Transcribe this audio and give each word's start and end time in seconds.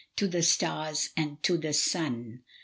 To 0.15 0.27
the 0.27 0.41
stars 0.41 1.11
and 1.15 1.43
to 1.43 1.57
the 1.59 1.73
sun. 1.73 2.41